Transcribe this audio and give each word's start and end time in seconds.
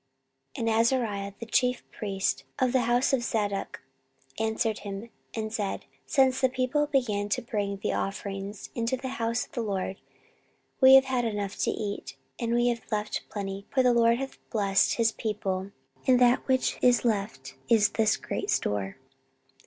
14:031:010 0.57 0.59
And 0.71 0.79
Azariah 0.81 1.33
the 1.39 1.45
chief 1.45 1.83
priest 1.91 2.43
of 2.57 2.71
the 2.73 2.81
house 2.89 3.13
of 3.13 3.21
Zadok 3.21 3.83
answered 4.39 4.79
him, 4.79 5.11
and 5.35 5.53
said, 5.53 5.85
Since 6.07 6.41
the 6.41 6.49
people 6.49 6.87
began 6.87 7.29
to 7.29 7.41
bring 7.43 7.77
the 7.77 7.93
offerings 7.93 8.71
into 8.73 8.97
the 8.97 9.09
house 9.21 9.45
of 9.45 9.51
the 9.51 9.61
LORD, 9.61 9.97
we 10.81 10.95
have 10.95 11.05
had 11.05 11.23
enough 11.25 11.55
to 11.59 11.69
eat, 11.69 12.17
and 12.39 12.59
have 12.67 12.91
left 12.91 13.21
plenty: 13.29 13.67
for 13.71 13.83
the 13.83 13.93
LORD 13.93 14.17
hath 14.17 14.39
blessed 14.49 14.95
his 14.95 15.11
people; 15.11 15.69
and 16.07 16.19
that 16.19 16.47
which 16.47 16.79
is 16.81 17.05
left 17.05 17.53
is 17.69 17.89
this 17.89 18.17
great 18.17 18.49
store. 18.49 18.97